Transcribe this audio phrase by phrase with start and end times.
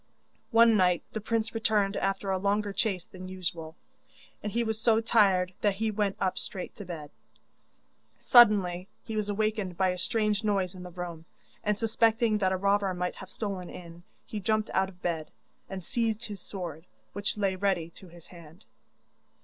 [0.49, 3.75] One night the prince returned after a longer chase than usual,
[4.41, 7.11] and he was so tired that he went up straight to bed.
[8.17, 11.25] Suddenly he was awakened by a strange noise in the room,
[11.63, 15.29] and suspecting that a robber might have stolen in, he jumped out of bed,
[15.69, 18.65] and seized his sword, which lay ready to his hand.